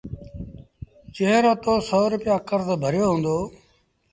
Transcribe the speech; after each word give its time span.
جݩهݩ 1.15 1.43
رو 1.43 1.53
تو 1.63 1.73
سو 1.87 2.01
روپيآ 2.13 2.35
ڪرز 2.47 2.67
ڀريو 2.81 3.07
هُݩدو 3.11 3.37